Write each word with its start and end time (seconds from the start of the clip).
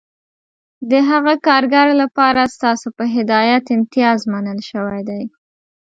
د 0.89 0.93
هغه 1.09 1.33
کارګر 1.47 1.87
لپاره 2.01 2.51
ستاسو 2.55 2.87
په 2.97 3.03
هدایت 3.15 3.63
امتیاز 3.77 4.19
منل 4.31 4.59
شوی 4.69 5.01
دی 5.09 5.23